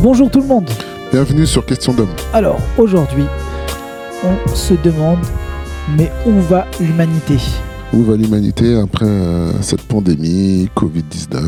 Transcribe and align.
Bonjour 0.00 0.30
tout 0.30 0.40
le 0.40 0.46
monde. 0.46 0.70
Bienvenue 1.10 1.44
sur 1.44 1.66
Question 1.66 1.92
d'homme. 1.92 2.14
Alors 2.32 2.60
aujourd'hui, 2.76 3.24
on 4.22 4.54
se 4.54 4.74
demande, 4.74 5.18
mais 5.96 6.12
où 6.24 6.40
va 6.40 6.66
l'humanité? 6.78 7.34
Où 7.92 8.04
va 8.04 8.14
l'humanité 8.16 8.78
après 8.78 9.06
euh, 9.06 9.50
cette 9.60 9.82
pandémie 9.82 10.68
Covid-19 10.76 11.40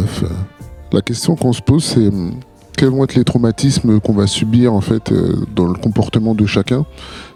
La 0.92 1.00
question 1.00 1.36
qu'on 1.36 1.52
se 1.52 1.62
pose, 1.62 1.84
c'est 1.84 2.08
hum, 2.08 2.40
quels 2.76 2.88
vont 2.88 3.04
être 3.04 3.14
les 3.14 3.22
traumatismes 3.22 4.00
qu'on 4.00 4.14
va 4.14 4.26
subir 4.26 4.74
en 4.74 4.80
fait 4.80 5.12
euh, 5.12 5.46
dans 5.54 5.66
le 5.66 5.74
comportement 5.74 6.34
de 6.34 6.44
chacun 6.44 6.84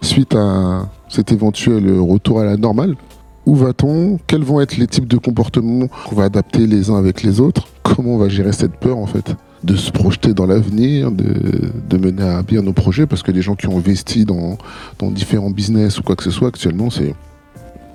suite 0.01 0.35
à 0.35 0.89
cet 1.07 1.31
éventuel 1.31 1.97
retour 1.97 2.41
à 2.41 2.43
la 2.43 2.57
normale? 2.57 2.95
Où 3.45 3.55
va-t-on? 3.55 4.19
Quels 4.27 4.43
vont 4.43 4.59
être 4.59 4.75
les 4.75 4.87
types 4.87 5.07
de 5.07 5.17
comportements 5.17 5.87
qu'on 6.09 6.15
va 6.15 6.25
adapter 6.25 6.67
les 6.67 6.89
uns 6.89 6.97
avec 6.97 7.23
les 7.23 7.39
autres? 7.39 7.67
Comment 7.83 8.15
on 8.15 8.17
va 8.17 8.27
gérer 8.27 8.51
cette 8.51 8.75
peur 8.75 8.97
en 8.97 9.05
fait? 9.05 9.33
De 9.65 9.75
se 9.75 9.91
projeter 9.91 10.33
dans 10.33 10.45
l'avenir, 10.45 11.11
de, 11.11 11.97
mener 11.97 12.23
à 12.23 12.43
bien 12.43 12.61
nos 12.61 12.73
projets, 12.73 13.05
parce 13.05 13.23
que 13.23 13.31
les 13.31 13.41
gens 13.41 13.55
qui 13.55 13.67
ont 13.67 13.77
investi 13.77 14.25
dans, 14.25 14.57
dans 14.99 15.09
différents 15.09 15.49
business 15.49 15.99
ou 15.99 16.03
quoi 16.03 16.15
que 16.15 16.23
ce 16.23 16.31
soit 16.31 16.49
actuellement, 16.49 16.89
c'est 16.89 17.15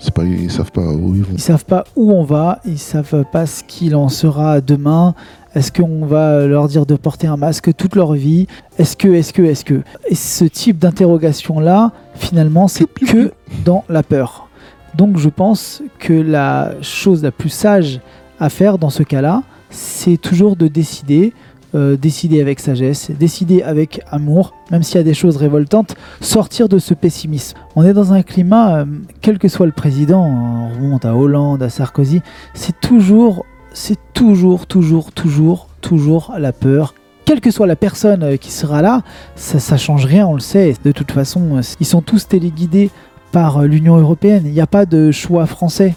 c'est 0.00 0.14
pas, 0.14 0.24
ils 0.24 0.50
savent 0.50 0.72
pas 0.72 0.80
où 0.80 1.14
ils 1.14 1.22
vont. 1.22 1.34
Ils 1.34 1.40
savent 1.40 1.66
pas 1.66 1.84
où 1.94 2.10
on 2.10 2.24
va, 2.24 2.60
ils 2.64 2.78
savent 2.78 3.24
pas 3.30 3.44
ce 3.44 3.62
qu'il 3.62 3.94
en 3.94 4.08
sera 4.08 4.62
demain. 4.62 5.14
Est-ce 5.54 5.70
qu'on 5.70 6.06
va 6.06 6.46
leur 6.46 6.68
dire 6.68 6.86
de 6.86 6.94
porter 6.94 7.26
un 7.26 7.36
masque 7.36 7.74
toute 7.76 7.96
leur 7.96 8.14
vie? 8.14 8.46
Est-ce 8.78 8.96
que, 8.96 9.08
est-ce 9.08 9.34
que, 9.34 9.42
est-ce 9.42 9.64
que? 9.64 9.82
Et 10.08 10.14
ce 10.14 10.46
type 10.46 10.78
d'interrogation-là, 10.78 11.92
finalement, 12.14 12.66
c'est 12.66 12.86
que 12.86 13.32
dans 13.66 13.84
la 13.90 14.02
peur. 14.02 14.48
Donc 14.96 15.18
je 15.18 15.28
pense 15.28 15.82
que 15.98 16.14
la 16.14 16.72
chose 16.80 17.22
la 17.22 17.30
plus 17.30 17.50
sage 17.50 18.00
à 18.40 18.48
faire 18.48 18.78
dans 18.78 18.90
ce 18.90 19.02
cas-là, 19.02 19.42
c'est 19.68 20.16
toujours 20.16 20.56
de 20.56 20.66
décider 20.66 21.34
euh, 21.74 21.96
décider 21.96 22.40
avec 22.40 22.58
sagesse, 22.58 23.12
décider 23.12 23.62
avec 23.62 24.00
amour, 24.10 24.54
même 24.72 24.82
s'il 24.82 24.96
y 24.96 25.00
a 25.00 25.04
des 25.04 25.14
choses 25.14 25.36
révoltantes, 25.36 25.94
sortir 26.20 26.68
de 26.68 26.78
ce 26.78 26.94
pessimisme. 26.94 27.56
On 27.76 27.84
est 27.84 27.92
dans 27.92 28.12
un 28.12 28.22
climat, 28.22 28.78
euh, 28.78 28.84
quel 29.20 29.38
que 29.38 29.46
soit 29.46 29.66
le 29.66 29.72
président, 29.72 30.24
on 30.24 30.68
remonte 30.74 31.04
à 31.04 31.14
Hollande, 31.14 31.62
à 31.62 31.68
Sarkozy, 31.68 32.22
c'est 32.54 32.80
toujours, 32.80 33.46
c'est 33.72 33.98
toujours, 34.14 34.66
toujours, 34.66 35.12
toujours, 35.12 35.68
toujours 35.80 36.34
la 36.38 36.52
peur. 36.52 36.94
Quelle 37.24 37.40
que 37.40 37.52
soit 37.52 37.68
la 37.68 37.76
personne 37.76 38.24
euh, 38.24 38.36
qui 38.36 38.50
sera 38.50 38.82
là, 38.82 39.02
ça, 39.36 39.60
ça 39.60 39.76
change 39.76 40.06
rien, 40.06 40.26
on 40.26 40.34
le 40.34 40.40
sait. 40.40 40.74
De 40.84 40.90
toute 40.90 41.12
façon, 41.12 41.60
ils 41.78 41.86
sont 41.86 42.02
tous 42.02 42.26
téléguidés 42.26 42.90
par 43.30 43.62
l'Union 43.62 43.96
européenne. 43.96 44.42
Il 44.44 44.52
n'y 44.52 44.60
a 44.60 44.66
pas 44.66 44.86
de 44.86 45.12
choix 45.12 45.46
français. 45.46 45.94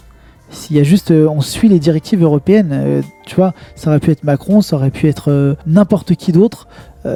S'il 0.54 0.76
y 0.76 0.80
a 0.80 0.84
juste, 0.84 1.10
euh, 1.10 1.28
on 1.28 1.40
suit 1.40 1.68
les 1.68 1.80
directives 1.80 2.22
européennes, 2.22 2.70
euh, 2.72 3.02
tu 3.26 3.34
vois, 3.34 3.54
ça 3.74 3.90
aurait 3.90 3.98
pu 3.98 4.12
être 4.12 4.22
Macron, 4.22 4.60
ça 4.60 4.76
aurait 4.76 4.92
pu 4.92 5.08
être 5.08 5.30
euh, 5.30 5.56
n'importe 5.66 6.14
qui 6.14 6.32
d'autre, 6.32 6.68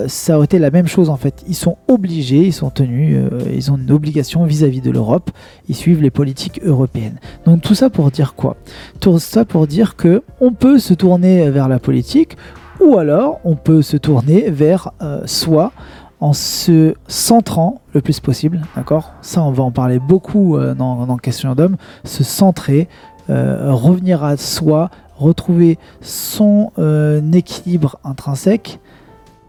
ça 0.06 0.36
aurait 0.36 0.44
été 0.44 0.58
la 0.58 0.70
même 0.70 0.86
chose 0.86 1.08
en 1.08 1.17
fait. 1.17 1.42
Ils 1.48 1.55
sont 1.55 1.78
obligés, 1.89 2.44
ils 2.44 2.53
sont 2.53 2.69
tenus, 2.69 3.19
ils 3.50 3.72
ont 3.72 3.78
une 3.78 3.91
obligation 3.91 4.44
vis-à-vis 4.44 4.83
de 4.83 4.91
l'Europe, 4.91 5.31
ils 5.66 5.75
suivent 5.75 6.03
les 6.03 6.11
politiques 6.11 6.61
européennes. 6.62 7.19
Donc 7.47 7.62
tout 7.62 7.75
ça 7.75 7.89
pour 7.89 8.11
dire 8.11 8.34
quoi? 8.34 8.59
Tout 9.00 9.19
ça 9.19 9.47
pour 9.47 9.66
dire 9.66 9.97
que 9.97 10.22
on 10.42 10.53
peut 10.53 10.78
se 10.78 10.92
tourner 10.92 11.48
vers 11.48 11.69
la 11.69 11.78
politique 11.78 12.36
ou 12.84 12.98
alors 12.98 13.41
on 13.44 13.56
peut 13.56 13.81
se 13.81 13.97
tourner 13.97 14.50
vers 14.50 14.91
soi 15.25 15.72
en 16.20 16.34
se 16.34 16.92
centrant 17.06 17.81
le 17.94 18.03
plus 18.03 18.20
possible, 18.20 18.61
d'accord? 18.77 19.14
Ça, 19.22 19.42
on 19.42 19.53
va 19.53 19.62
en 19.62 19.70
parler 19.70 20.00
beaucoup 20.00 20.59
dans, 20.59 21.06
dans 21.06 21.16
Question 21.16 21.55
d'homme, 21.55 21.78
se 22.05 22.25
centrer, 22.25 22.89
revenir 23.28 24.24
à 24.24 24.36
soi, 24.36 24.90
retrouver 25.18 25.78
son 26.00 26.70
euh, 26.78 27.20
équilibre 27.32 27.98
intrinsèque 28.04 28.78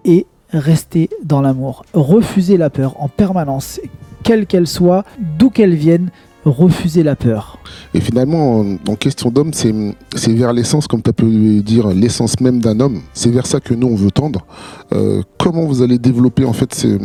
et 0.06 0.26
rester 0.52 1.10
dans 1.24 1.42
l'amour. 1.42 1.86
Refuser 1.94 2.58
la 2.58 2.70
peur 2.70 2.96
en 3.00 3.08
permanence, 3.08 3.80
quelle 4.24 4.48
qu'elle 4.48 4.68
soit, 4.68 5.06
d'où 5.38 5.50
qu'elle 5.50 5.76
vienne, 5.76 6.10
refuser 6.46 7.04
la 7.04 7.16
peur. 7.16 7.60
Et 7.94 8.00
finalement, 8.00 8.66
en, 8.88 8.96
question 8.96 9.30
d'homme, 9.30 9.52
c'est 9.54 10.34
vers 10.34 10.54
l'essence, 10.54 10.88
comme 10.88 11.02
tu 11.02 11.14
peux 11.14 11.62
dire, 11.62 11.90
l'essence 11.90 12.40
même 12.40 12.62
d'un 12.62 12.80
homme. 12.80 13.02
C'est 13.14 13.30
vers 13.30 13.46
ça 13.46 13.60
que 13.60 13.74
nous, 13.74 13.88
on 13.88 13.96
veut 13.96 14.12
tendre. 14.12 14.46
Euh, 14.94 15.22
comment 15.38 15.66
vous 15.66 15.82
allez 15.82 16.00
développer 16.00 16.46
en 16.46 16.54
fait 16.54 16.74
ces, 16.74 16.98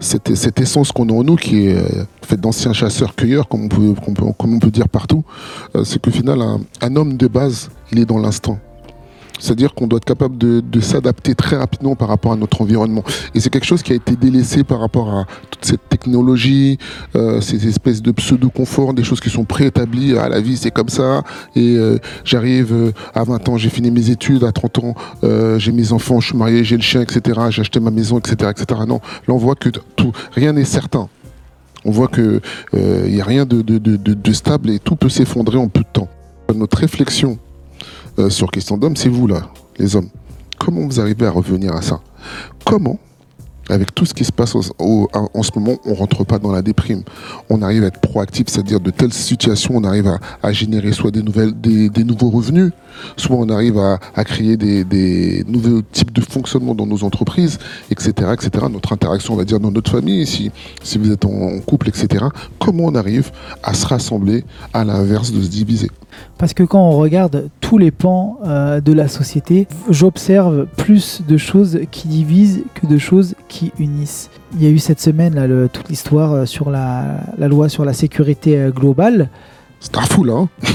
cette, 0.00 0.34
cette 0.34 0.60
essence 0.60 0.92
qu'on 0.92 1.08
a 1.08 1.12
en 1.12 1.24
nous, 1.24 1.36
qui 1.36 1.66
est 1.66 1.74
euh, 1.74 2.04
faite 2.22 2.40
d'anciens 2.40 2.72
chasseurs-cueilleurs, 2.72 3.48
comme, 3.48 3.64
on 3.64 4.58
peut, 4.58 4.70
dire 4.70 4.88
partout, 4.88 5.24
euh, 5.74 5.84
c'est 5.84 6.00
que 6.00 6.10
final, 6.10 6.40
un, 6.80 6.96
homme 6.96 7.16
de 7.16 7.26
base, 7.26 7.70
il 7.92 7.98
est 7.98 8.04
dans 8.04 8.18
l'instant. 8.18 8.58
C'est-à-dire 9.38 9.74
qu'on 9.74 9.86
doit 9.86 9.98
être 9.98 10.04
capable 10.04 10.36
de, 10.38 10.80
s'adapter 10.80 11.34
très 11.34 11.56
rapidement 11.56 11.96
par 11.96 12.08
rapport 12.08 12.32
à 12.32 12.36
notre 12.36 12.62
environnement. 12.62 13.02
Et 13.34 13.40
c'est 13.40 13.50
quelque 13.50 13.66
chose 13.66 13.82
qui 13.82 13.92
a 13.92 13.96
été 13.96 14.16
délaissé 14.16 14.64
par 14.64 14.80
rapport 14.80 15.12
à 15.12 15.26
toute 15.50 15.64
cette 15.64 15.88
technologie, 15.88 16.78
euh, 17.16 17.40
ces 17.40 17.66
espèces 17.66 18.00
de 18.00 18.12
pseudo-confort, 18.12 18.94
des 18.94 19.02
choses 19.02 19.20
qui 19.20 19.28
sont 19.28 19.44
préétablies 19.44 20.16
à 20.16 20.28
la 20.28 20.40
vie, 20.40 20.56
c'est 20.56 20.70
comme 20.70 20.88
ça. 20.88 21.24
Et 21.56 21.76
euh, 21.76 21.98
j'arrive 22.24 22.72
euh, 22.72 22.92
à 23.14 23.24
20 23.24 23.48
ans, 23.48 23.56
j'ai 23.56 23.70
fini 23.70 23.90
mes 23.90 24.10
études, 24.10 24.44
à 24.44 24.52
30 24.52 24.78
ans, 24.78 24.94
j'ai 25.58 25.72
mes 25.72 25.92
enfants, 25.92 26.20
je 26.20 26.28
suis 26.28 26.36
marié, 26.36 26.64
j'ai 26.64 26.76
le 26.76 26.82
chien, 26.82 27.02
etc. 27.02 27.40
J'ai 27.50 27.60
acheté 27.60 27.80
ma 27.80 27.90
maison, 27.90 28.18
etc., 28.18 28.50
etc. 28.50 28.80
Non, 28.86 29.00
là 29.26 29.34
on 29.34 29.36
voit 29.36 29.56
que 29.56 29.68
rien 30.32 30.52
n'est 30.52 30.64
certain. 30.64 31.08
On 31.84 31.90
voit 31.90 32.08
qu'il 32.08 32.40
n'y 32.74 33.20
a 33.20 33.24
rien 33.24 33.44
de 33.46 34.32
stable 34.32 34.70
et 34.70 34.78
tout 34.78 34.96
peut 34.96 35.08
s'effondrer 35.08 35.58
en 35.58 35.68
peu 35.68 35.80
de 35.80 35.88
temps. 35.92 36.08
Notre 36.54 36.78
réflexion 36.78 37.38
euh, 38.18 38.30
sur 38.30 38.50
question 38.50 38.76
d'homme, 38.76 38.96
c'est 38.96 39.08
vous 39.08 39.26
là, 39.26 39.50
les 39.78 39.96
hommes. 39.96 40.08
Comment 40.58 40.86
vous 40.86 41.00
arrivez 41.00 41.26
à 41.26 41.30
revenir 41.30 41.74
à 41.74 41.82
ça? 41.82 42.00
Comment 42.64 42.98
avec 43.70 43.94
tout 43.94 44.06
ce 44.06 44.14
qui 44.14 44.24
se 44.24 44.32
passe 44.32 44.54
en 44.54 44.62
ce 44.62 45.58
moment, 45.58 45.78
on 45.84 45.94
rentre 45.94 46.24
pas 46.24 46.38
dans 46.38 46.52
la 46.52 46.62
déprime? 46.62 47.02
On 47.50 47.60
arrive 47.60 47.84
à 47.84 47.88
être 47.88 48.00
proactif, 48.00 48.46
c'est-à-dire 48.48 48.80
de 48.80 48.90
telles 48.90 49.12
situations, 49.12 49.74
on 49.76 49.84
arrive 49.84 50.10
à, 50.42 50.52
générer 50.52 50.92
soit 50.92 51.10
des 51.10 51.22
nouvelles, 51.22 51.52
des, 51.52 52.04
nouveaux 52.04 52.30
revenus, 52.30 52.72
soit 53.16 53.36
on 53.36 53.48
arrive 53.48 53.78
à, 53.78 54.24
créer 54.24 54.56
des, 54.56 55.44
nouveaux 55.46 55.82
types 55.82 56.12
de 56.12 56.20
fonctionnement 56.20 56.74
dans 56.74 56.86
nos 56.86 57.04
entreprises, 57.04 57.58
etc., 57.90 58.32
etc. 58.32 58.66
Notre 58.70 58.92
interaction, 58.92 59.34
on 59.34 59.36
va 59.36 59.44
dire, 59.44 59.60
dans 59.60 59.70
notre 59.70 59.90
famille, 59.90 60.26
si, 60.26 60.50
vous 60.98 61.12
êtes 61.12 61.24
en 61.24 61.58
couple, 61.60 61.88
etc. 61.88 62.26
Comment 62.58 62.84
on 62.84 62.94
arrive 62.94 63.30
à 63.62 63.74
se 63.74 63.86
rassembler 63.86 64.44
à 64.72 64.84
l'inverse 64.84 65.32
de 65.32 65.42
se 65.42 65.48
diviser? 65.48 65.90
Parce 66.36 66.54
que 66.54 66.62
quand 66.62 66.80
on 66.80 66.96
regarde 66.96 67.48
tous 67.60 67.78
les 67.78 67.90
pans 67.90 68.38
euh, 68.44 68.80
de 68.80 68.92
la 68.92 69.08
société, 69.08 69.66
j'observe 69.88 70.66
plus 70.76 71.22
de 71.26 71.36
choses 71.36 71.80
qui 71.90 72.08
divisent 72.08 72.62
que 72.74 72.86
de 72.86 72.98
choses 72.98 73.34
qui 73.48 73.72
unissent. 73.78 74.30
Il 74.54 74.62
y 74.62 74.66
a 74.66 74.70
eu 74.70 74.78
cette 74.78 75.00
semaine 75.00 75.68
toute 75.72 75.88
l'histoire 75.88 76.32
euh, 76.32 76.46
sur 76.46 76.70
la, 76.70 77.20
loi 77.38 77.68
sur 77.68 77.84
la 77.84 77.92
sécurité 77.92 78.58
euh, 78.58 78.70
globale. 78.70 79.28
C'est 79.80 79.96
un 79.96 80.02
fou 80.02 80.24
là. 80.24 80.34
Hein. 80.34 80.48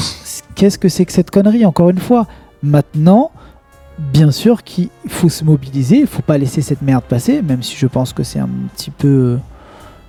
Qu'est-ce 0.55 0.77
que 0.77 0.89
c'est 0.89 1.05
que 1.05 1.11
cette 1.11 1.31
connerie 1.31 1.65
encore 1.65 1.89
une 1.89 1.99
fois? 1.99 2.27
Maintenant, 2.61 3.31
bien 3.97 4.31
sûr 4.31 4.63
qu'il 4.63 4.89
faut 5.07 5.29
se 5.29 5.43
mobiliser, 5.43 5.99
il 5.99 6.07
faut 6.07 6.21
pas 6.21 6.37
laisser 6.37 6.61
cette 6.61 6.81
merde 6.81 7.03
passer, 7.03 7.41
même 7.41 7.63
si 7.63 7.75
je 7.75 7.87
pense 7.87 8.13
que 8.13 8.23
c'est 8.23 8.39
un 8.39 8.49
petit 8.75 8.91
peu, 8.91 9.37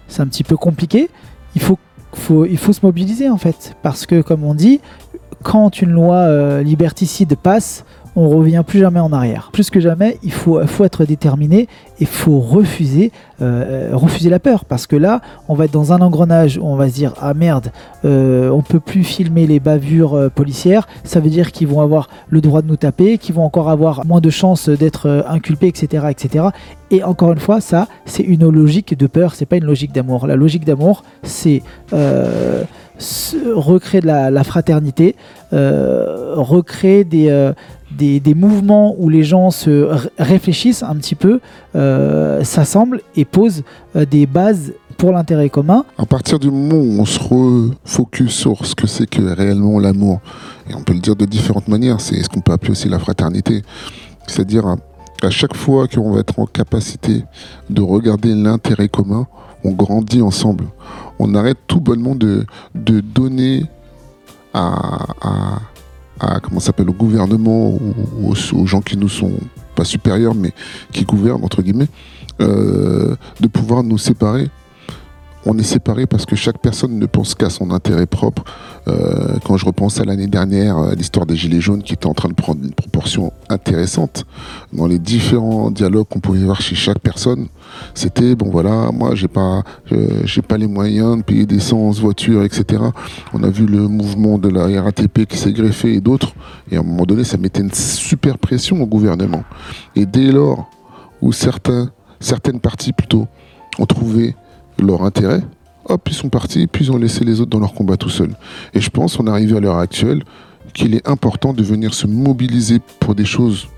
c'est 0.09 0.23
un 0.23 0.27
petit 0.27 0.45
peu 0.45 0.57
compliqué. 0.57 1.11
Il 1.55 1.61
faut, 1.61 1.79
faut, 2.15 2.45
il 2.45 2.59
faut 2.59 2.73
se 2.73 2.81
mobiliser 2.83 3.29
en 3.29 3.39
fait, 3.39 3.77
parce 3.83 4.07
que 4.07 4.23
comme 4.23 4.45
on 4.45 4.55
dit, 4.55 4.81
quand 5.43 5.83
une 5.83 5.91
loi 5.91 6.17
euh, 6.17 6.63
liberticide 6.63 7.37
passe, 7.37 7.85
on 8.17 8.29
revient 8.29 8.63
plus 8.67 8.81
jamais 8.81 9.01
en 9.01 9.13
arrière. 9.13 9.51
Plus 9.53 9.71
que 9.71 9.81
jamais, 9.81 10.19
il 10.23 10.33
faut, 10.33 10.61
être 10.61 11.05
déterminé 11.05 11.69
et 12.01 12.05
faut 12.05 12.41
refuser, 12.41 13.13
euh, 13.43 13.91
refuser 13.93 14.31
la 14.31 14.39
peur. 14.39 14.65
Parce 14.65 14.87
que 14.87 14.97
là, 14.97 15.21
on 15.49 15.55
va 15.55 15.65
être 15.67 15.73
dans 15.73 15.93
un 15.93 16.01
engrenage 16.01 16.59
où 16.59 16.65
on 16.65 16.77
va 16.77 16.89
se 16.89 16.95
dire 16.95 17.15
Ah 17.21 17.35
merde, 17.35 17.73
euh, 18.05 18.51
on 18.51 18.63
peut 18.63 18.81
plus 18.81 19.05
filmer 19.05 19.47
les 19.47 19.61
bavures 19.61 20.31
policières. 20.35 20.87
Ça 21.05 21.21
veut 21.21 21.31
dire 21.31 21.53
qu'ils 21.53 21.69
vont 21.69 21.81
avoir 21.81 22.09
le 22.29 22.41
droit 22.41 22.63
de 22.63 22.69
nous 22.69 22.77
taper, 22.77 23.19
qu'ils 23.19 23.35
vont 23.35 23.45
encore 23.45 23.71
avoir 23.71 24.05
moins 24.07 24.21
de 24.21 24.31
chances 24.31 24.69
d'être 24.69 25.25
inculpés, 25.29 25.69
etc., 25.69 26.07
etc. 26.11 26.47
Et 26.91 27.03
encore 27.03 27.33
une 27.33 27.41
fois, 27.41 27.61
ça, 27.61 27.89
c'est 28.05 28.23
une 28.23 28.49
logique 28.49 28.97
de 28.97 29.07
peur, 29.07 29.35
c'est 29.35 29.47
pas 29.47 29.57
une 29.57 29.65
logique 29.65 29.93
d'amour. 29.93 30.27
La 30.27 30.37
logique 30.37 30.65
d'amour, 30.65 31.03
c'est 31.23 31.63
recréer 32.99 34.01
de 34.01 34.07
la, 34.07 34.45
fraternité, 34.45 35.17
euh, 35.53 36.35
recréer 36.37 37.07
euh, 37.15 37.53
des, 37.97 38.21
des, 38.21 38.35
mouvements 38.35 38.95
où 38.99 39.09
les 39.09 39.25
gens 39.25 39.51
se 39.51 39.89
réfléchissent 40.19 40.83
un 40.83 40.95
petit 40.97 41.15
peu, 41.15 41.41
euh, 41.75 42.45
s'assemblent 42.45 43.01
et 43.17 43.25
posent 43.25 43.63
des 43.95 44.27
bases 44.27 44.73
pour 44.97 45.13
l'intérêt 45.13 45.49
commun. 45.49 45.85
À 45.99 46.07
partir 46.07 46.39
du 46.39 46.51
moment 46.51 46.77
où 46.77 47.01
on 47.01 47.05
se 47.05 47.19
refocus 47.19 48.33
sur 48.33 48.65
ce 48.65 48.75
que 48.75 48.87
c'est 48.87 49.07
que 49.09 49.23
réellement 49.23 49.79
l'amour, 49.81 50.21
et 50.71 50.75
on 50.75 50.83
peut 50.83 50.95
le 50.95 51.01
dire 51.01 51.17
de 51.17 51.25
différentes 51.25 51.69
manières, 51.69 52.01
c'est 52.01 52.23
ce 52.23 52.29
qu'on 52.29 52.41
peut 52.41 52.53
appeler 52.53 52.71
aussi 52.71 52.89
la 52.89 52.99
fraternité, 52.99 53.63
c'est-à-dire 54.27 54.77
à 55.23 55.31
chaque 55.31 55.57
fois 55.57 55.89
qu'on 55.89 56.13
va 56.13 56.21
être 56.21 56.39
en 56.39 56.47
capacité 56.47 57.25
de 57.71 57.83
regarder 57.83 58.35
l'intérêt 58.35 58.89
commun, 58.89 59.27
on 59.65 59.73
grandit 59.73 60.23
ensemble. 60.23 60.65
On 61.19 61.35
arrête 61.35 61.59
tout 61.67 61.81
bonnement 61.81 62.15
de, 62.15 62.47
donner 62.75 63.65
à, 64.53 65.07
à, 66.21 66.41
comment 66.41 66.61
s'appelle 66.61 66.89
au 66.89 66.93
gouvernement 66.95 67.71
ou 67.71 68.33
aux, 68.53 68.67
gens 68.67 68.81
qui 68.81 68.97
nous 68.97 69.09
sont 69.09 69.33
pas 69.75 69.85
supérieur, 69.85 70.35
mais 70.35 70.53
qui 70.93 71.05
gouverne, 71.05 71.45
entre 71.45 71.63
guillemets, 71.63 71.89
euh, 72.41 73.17
de 73.41 73.47
pouvoir 73.47 73.83
nous 73.83 73.99
séparer 73.99 74.49
on 75.47 75.59
est 75.59 75.63
séparés 75.65 76.07
parce 76.07 76.27
que 76.27 76.37
chaque 76.37 76.59
personne 76.59 76.99
ne 76.99 77.07
pense 77.07 77.35
qu'à 77.35 77.51
son 77.51 77.71
intérêt 77.71 78.07
propre. 78.07 78.45
Euh, 78.89 79.39
quand 79.45 79.57
je 79.57 79.67
repense 79.67 80.01
à 80.01 80.05
l'année 80.05 80.27
dernière, 80.27 80.79
euh, 80.79 80.95
l'histoire 80.95 81.27
des 81.27 81.37
Gilets 81.37 81.61
jaunes 81.61 81.83
qui 81.83 81.93
était 81.93 82.07
en 82.07 82.15
train 82.15 82.29
de 82.29 82.35
prendre 82.35 82.63
une 82.63 82.73
proportion 82.73 83.33
intéressante 83.49 84.25
dans 84.73 84.87
les 84.87 84.99
différents 84.99 85.71
dialogues 85.71 86.07
qu'on 86.09 86.21
pouvait 86.21 86.45
voir 86.45 86.61
chez 86.61 86.75
chaque 86.75 86.99
personne, 86.99 87.47
c'était 87.95 88.35
bon 88.35 88.51
voilà, 88.51 88.91
moi 88.93 89.15
j'ai 89.15 89.29
pas, 89.29 89.63
euh, 89.93 90.23
pas 90.47 90.59
les 90.59 90.67
moyens 90.67 91.19
de 91.19 91.23
payer 91.23 91.47
d'essence, 91.47 92.01
voiture, 92.01 92.43
etc. 92.43 92.83
On 93.33 93.43
a 93.43 93.51
vu 93.51 93.67
le 93.67 93.89
mouvement 93.89 94.39
de 94.39 94.49
la 94.49 94.83
RATP 94.83 95.27
qui 95.27 95.37
s'est 95.37 95.53
greffé 95.53 95.95
et 95.95 96.01
d'autres, 96.01 96.33
et 96.71 96.77
à 96.77 96.81
un 96.81 96.83
moment 96.83 97.05
donné, 97.05 97.25
ça 97.25 97.37
mettait 97.37 97.61
une 97.61 97.73
super 97.73 98.39
pression 98.39 98.83
au 98.83 98.87
gouvernement. 98.87 99.45
Et 99.97 100.07
dès 100.07 100.33
lors 100.33 100.71
où 101.21 101.33
certaines 101.33 102.61
parties 102.61 102.93
plutôt 102.93 103.27
ont 103.79 103.87
trouvé 103.87 104.37
leur 104.79 105.03
intérêt, 105.03 105.43
hop, 105.87 106.09
ils 106.09 106.15
sont 106.15 106.29
partis, 106.29 106.67
puis 106.67 106.85
ils 106.85 106.93
ont 106.93 106.99
laissé 106.99 107.25
les 107.25 107.41
autres 107.41 107.51
dans 107.51 107.61
leur 107.61 107.75
combat 107.75 107.97
tout 107.97 108.11
seuls. 108.11 108.35
Et 108.75 108.81
je 108.81 108.91
pense, 108.91 109.19
est 109.19 109.29
arrivé 109.29 109.57
à 109.57 109.61
l'heure 109.61 109.79
actuelle, 109.79 110.25
qu'il 110.73 110.95
est 110.95 111.07
important 111.09 111.53
de 111.53 111.63
venir 111.63 111.95
se 111.95 112.07
mobiliser 112.07 112.81
pour 113.01 113.15
des 113.15 113.25
choses 113.25 113.69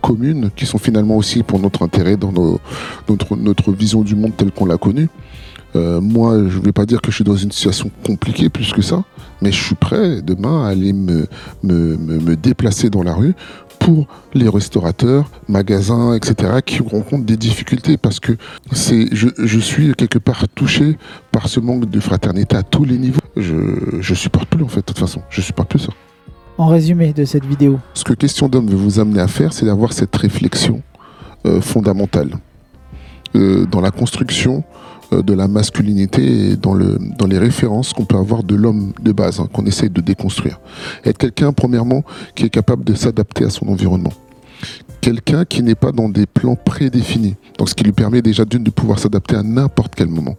communes 0.00 0.50
qui 0.56 0.66
sont 0.66 0.78
finalement 0.78 1.16
aussi 1.16 1.42
pour 1.42 1.60
notre 1.60 1.82
intérêt 1.82 2.16
dans 2.16 2.32
notre, 2.32 3.72
vision 3.72 4.02
du 4.02 4.16
monde 4.16 4.32
telle 4.36 4.50
qu'on 4.50 4.66
l'a 4.66 4.76
connue. 4.76 5.08
Euh, 5.74 6.00
moi, 6.00 6.36
je 6.48 6.58
ne 6.58 6.62
vais 6.64 6.72
pas 6.72 6.84
dire 6.84 7.00
que 7.00 7.10
je 7.10 7.16
suis 7.16 7.24
dans 7.24 7.36
une 7.36 7.52
situation 7.52 7.90
compliquée 8.04 8.50
plus 8.50 8.72
que 8.72 8.82
ça, 8.82 9.04
mais 9.40 9.52
je 9.52 9.62
suis 9.62 9.74
prêt 9.74 10.20
demain 10.20 10.64
à 10.64 10.68
aller 10.68 10.92
me 10.92 12.34
déplacer 12.34 12.90
dans 12.90 13.02
la 13.02 13.14
rue 13.14 13.34
pour 13.84 14.06
les 14.32 14.48
restaurateurs, 14.48 15.30
magasins, 15.48 16.14
etc., 16.14 16.60
qui 16.64 16.82
rencontrent 16.82 17.24
des 17.24 17.36
difficultés 17.36 17.96
parce 17.96 18.20
que 18.20 18.32
c'est, 18.72 19.08
je, 19.12 19.58
suis 19.58 19.92
quelque 19.94 20.18
part 20.18 20.44
touché 20.54 20.96
par 21.32 21.48
ce 21.48 21.58
manque 21.58 21.90
de 21.90 22.00
fraternité 22.00 22.56
à 22.56 22.62
tous 22.62 22.84
les 22.84 22.98
niveaux. 22.98 23.20
Je, 23.36 24.00
je 24.00 24.14
supporte 24.14 24.48
plus 24.48 24.62
en 24.62 24.68
fait, 24.68 24.80
de 24.80 24.84
toute 24.84 24.98
façon, 24.98 25.22
je 25.30 25.40
supporte 25.40 25.68
plus 25.68 25.80
ça. 25.80 25.92
En 26.58 26.68
résumé 26.68 27.12
de 27.12 27.24
cette 27.24 27.44
vidéo. 27.44 27.80
Ce 27.94 28.04
que 28.04 28.12
Question 28.12 28.48
d'homme 28.48 28.68
veut 28.68 28.76
vous 28.76 29.00
amener 29.00 29.20
à 29.20 29.28
faire, 29.28 29.52
c'est 29.52 29.66
d'avoir 29.66 29.92
cette 29.92 30.14
réflexion 30.14 30.82
euh, 31.44 31.60
fondamentale 31.60 32.30
dans 33.34 33.80
la 33.80 33.90
construction 33.90 34.64
euh, 35.12 35.22
de 35.22 35.34
la 35.34 35.48
masculinité 35.48 36.50
et 36.50 36.56
dans 36.56 36.74
les 36.74 37.38
références 37.38 37.92
qu'on 37.92 38.04
peut 38.04 38.16
avoir 38.16 38.42
de 38.42 38.54
l'homme 38.54 38.92
de 39.00 39.12
base, 39.12 39.40
hein, 39.40 39.48
qu'on 39.52 39.66
essaye 39.66 39.90
de 39.90 40.00
déconstruire. 40.00 40.60
Être 41.04 41.18
quelqu'un, 41.18 41.52
premièrement, 41.52 42.02
qui 42.34 42.44
est 42.44 42.50
capable 42.50 42.84
de 42.84 42.94
s'adapter 42.94 43.44
à 43.44 43.50
son 43.50 43.68
environnement. 43.68 44.12
Quelqu'un 45.00 45.44
qui 45.44 45.62
n'est 45.62 45.74
pas 45.74 45.92
dans 45.92 46.08
des 46.08 46.26
plans 46.26 46.56
prédéfinis. 46.56 47.34
Donc, 47.58 47.68
ce 47.68 47.74
qui 47.74 47.84
lui 47.84 47.92
permet 47.92 48.22
déjà 48.22 48.44
d'une 48.44 48.62
de 48.62 48.70
pouvoir 48.70 48.98
s'adapter 48.98 49.36
à 49.36 49.42
n'importe 49.42 49.94
quel 49.94 50.08
moment. 50.08 50.36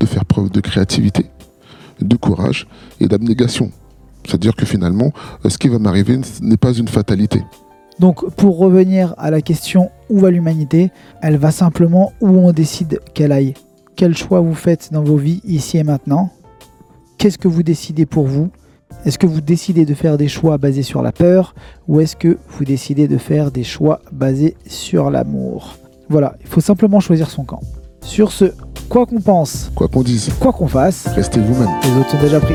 De 0.00 0.06
faire 0.06 0.24
preuve 0.24 0.50
de 0.50 0.60
créativité, 0.60 1.26
de 2.00 2.16
courage 2.16 2.66
et 3.00 3.06
d'abnégation. 3.06 3.70
C'est-à-dire 4.26 4.54
que 4.54 4.66
finalement, 4.66 5.12
euh, 5.44 5.48
ce 5.48 5.58
qui 5.58 5.68
va 5.68 5.78
m'arriver 5.78 6.18
n'est 6.40 6.56
pas 6.56 6.72
une 6.72 6.88
fatalité. 6.88 7.42
Donc 7.98 8.28
pour 8.34 8.58
revenir 8.58 9.14
à 9.18 9.30
la 9.30 9.40
question 9.40 9.90
où 10.08 10.18
va 10.18 10.30
l'humanité, 10.30 10.90
elle 11.20 11.36
va 11.36 11.50
simplement 11.50 12.12
où 12.20 12.28
on 12.28 12.52
décide 12.52 13.00
qu'elle 13.14 13.32
aille. 13.32 13.54
Quel 13.96 14.16
choix 14.16 14.40
vous 14.40 14.54
faites 14.54 14.90
dans 14.92 15.02
vos 15.02 15.16
vies 15.16 15.40
ici 15.44 15.78
et 15.78 15.84
maintenant? 15.84 16.30
Qu'est-ce 17.18 17.38
que 17.38 17.48
vous 17.48 17.62
décidez 17.62 18.06
pour 18.06 18.26
vous? 18.26 18.50
Est-ce 19.04 19.18
que 19.18 19.26
vous 19.26 19.40
décidez 19.40 19.84
de 19.84 19.94
faire 19.94 20.16
des 20.16 20.28
choix 20.28 20.58
basés 20.58 20.82
sur 20.82 21.02
la 21.02 21.12
peur 21.12 21.54
ou 21.88 22.00
est-ce 22.00 22.16
que 22.16 22.38
vous 22.48 22.64
décidez 22.64 23.08
de 23.08 23.18
faire 23.18 23.50
des 23.50 23.64
choix 23.64 24.00
basés 24.12 24.56
sur 24.66 25.10
l'amour? 25.10 25.76
Voilà, 26.08 26.36
il 26.40 26.46
faut 26.46 26.60
simplement 26.60 27.00
choisir 27.00 27.30
son 27.30 27.44
camp. 27.44 27.60
Sur 28.02 28.32
ce, 28.32 28.46
quoi 28.88 29.06
qu'on 29.06 29.20
pense, 29.20 29.70
quoi 29.74 29.88
qu'on 29.88 30.02
dise, 30.02 30.30
quoi 30.40 30.52
qu'on 30.52 30.68
fasse, 30.68 31.06
restez 31.08 31.40
vous-même. 31.40 31.70
Les 31.84 32.00
autres 32.00 32.10
sont 32.10 32.20
déjà 32.20 32.40
pris. 32.40 32.54